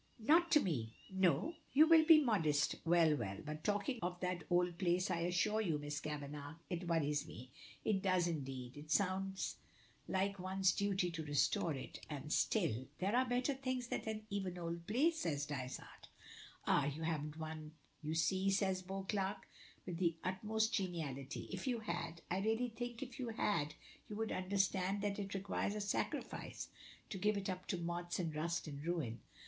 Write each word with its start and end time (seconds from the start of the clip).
"Not 0.25 0.49
to 0.53 0.59
me." 0.59 0.95
"No? 1.11 1.53
You 1.73 1.85
will 1.87 2.03
be 2.03 2.23
modest? 2.25 2.73
Well, 2.85 3.15
well! 3.15 3.37
But 3.45 3.63
talking 3.63 3.99
of 4.01 4.19
that 4.21 4.43
old 4.49 4.79
place, 4.79 5.11
I 5.11 5.19
assure 5.19 5.61
you, 5.61 5.77
Miss 5.77 5.99
Kavanagh, 5.99 6.55
it 6.71 6.87
worries 6.87 7.27
me 7.27 7.51
it 7.85 8.01
does, 8.01 8.25
indeed. 8.27 8.77
It 8.77 8.89
sounds 8.89 9.57
like 10.07 10.39
one's 10.39 10.71
duty 10.71 11.11
to 11.11 11.23
restore 11.23 11.75
it, 11.75 12.03
and 12.09 12.33
still" 12.33 12.87
"There 12.99 13.15
are 13.15 13.29
better 13.29 13.53
things 13.53 13.89
than 13.89 14.23
even 14.31 14.53
an 14.53 14.57
old 14.57 14.87
place," 14.87 15.19
says 15.19 15.45
Dysart. 15.45 16.07
"Ah! 16.65 16.85
you 16.87 17.03
haven't 17.03 17.37
one 17.37 17.73
you 18.01 18.15
see," 18.15 18.51
cries 18.57 18.81
Beauclerk, 18.81 19.47
with 19.85 19.97
the 19.99 20.15
utmost 20.23 20.73
geniality. 20.73 21.47
"If 21.51 21.67
you 21.67 21.81
had 21.81 22.23
I 22.31 22.39
really 22.39 22.69
think 22.69 23.03
if 23.03 23.19
you 23.19 23.29
had 23.29 23.75
you 24.09 24.15
would 24.15 24.31
understand 24.31 25.03
that 25.03 25.19
it 25.19 25.35
requires 25.35 25.75
a 25.75 25.79
sacrifice 25.79 26.69
to 27.11 27.19
give 27.19 27.37
it 27.37 27.51
up 27.51 27.67
to 27.67 27.77
moths 27.77 28.17
and 28.17 28.33
rust 28.33 28.65
and 28.67 28.83
ruin." 28.83 29.19